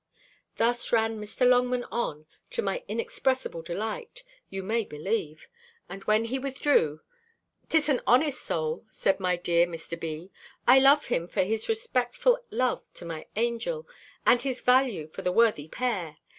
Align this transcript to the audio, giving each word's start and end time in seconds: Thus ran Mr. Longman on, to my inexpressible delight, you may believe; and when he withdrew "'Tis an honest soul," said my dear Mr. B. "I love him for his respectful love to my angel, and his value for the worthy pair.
Thus 0.55 0.91
ran 0.91 1.21
Mr. 1.21 1.47
Longman 1.47 1.83
on, 1.91 2.25
to 2.49 2.63
my 2.63 2.83
inexpressible 2.87 3.61
delight, 3.61 4.23
you 4.49 4.63
may 4.63 4.83
believe; 4.83 5.47
and 5.87 6.03
when 6.05 6.25
he 6.25 6.39
withdrew 6.39 7.01
"'Tis 7.69 7.87
an 7.87 8.01
honest 8.07 8.41
soul," 8.41 8.87
said 8.89 9.19
my 9.19 9.35
dear 9.35 9.67
Mr. 9.67 9.99
B. 9.99 10.31
"I 10.65 10.79
love 10.79 11.05
him 11.05 11.27
for 11.27 11.43
his 11.43 11.69
respectful 11.69 12.43
love 12.49 12.83
to 12.95 13.05
my 13.05 13.27
angel, 13.35 13.87
and 14.25 14.41
his 14.41 14.61
value 14.61 15.07
for 15.07 15.21
the 15.21 15.31
worthy 15.31 15.67
pair. 15.67 16.17